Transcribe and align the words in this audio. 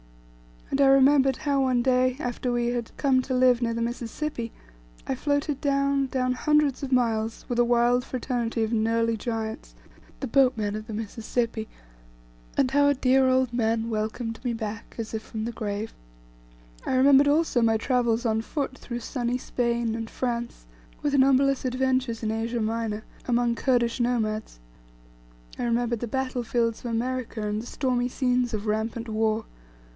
And 0.71 0.79
I 0.81 0.87
remembered 0.87 1.35
how 1.35 1.61
one 1.63 1.83
day, 1.83 2.15
after 2.17 2.51
we 2.51 2.67
had 2.67 2.95
come 2.97 3.21
to 3.23 3.35
live 3.35 3.61
near 3.61 3.73
the 3.73 3.81
Mississipi, 3.83 4.49
I 5.05 5.13
floated 5.13 5.59
down, 5.61 6.07
down, 6.07 6.31
hundreds 6.33 6.81
of 6.81 6.91
miles, 6.93 7.45
with 7.47 7.59
a 7.59 7.65
wild 7.65 8.03
fraternity 8.03 8.63
of 8.63 8.71
knurly 8.71 9.15
giants, 9.15 9.75
the 10.21 10.25
boatmen 10.27 10.75
of 10.75 10.87
the 10.87 10.93
Mississipi, 10.93 11.67
and 12.57 12.71
how 12.71 12.87
a 12.87 12.95
dear 12.95 13.27
old 13.27 13.53
man 13.53 13.91
welcomed 13.91 14.39
me 14.43 14.53
back, 14.53 14.95
as 14.97 15.13
if 15.13 15.21
from 15.21 15.45
the 15.45 15.51
grave. 15.51 15.93
I 16.83 16.95
remembered 16.95 17.27
also 17.27 17.61
my 17.61 17.77
travels 17.77 18.25
on 18.25 18.41
foot 18.41 18.75
through 18.75 19.01
sunny 19.01 19.37
Spain, 19.37 19.93
and 19.93 20.09
France, 20.09 20.65
with 21.03 21.13
numberless 21.13 21.63
adventures 21.65 22.23
in 22.23 22.31
Asia 22.31 22.61
Minor, 22.61 23.03
among 23.27 23.53
Kurdish 23.53 23.99
nomads. 23.99 24.59
I 25.59 25.63
remembered 25.65 25.99
the 25.99 26.07
battle 26.07 26.43
fields 26.43 26.79
of 26.79 26.87
America 26.89 27.47
and 27.47 27.61
the 27.61 27.67
stormy 27.67 28.07
scenes 28.07 28.51
of 28.53 28.65
rampant 28.65 29.07
war. 29.09 29.45